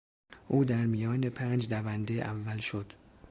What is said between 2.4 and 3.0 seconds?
شد.